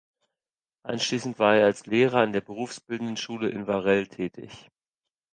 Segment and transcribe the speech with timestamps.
[0.81, 4.71] Anschließend war er als Lehrer an der Berufsbildenden Schule in Varel tätig.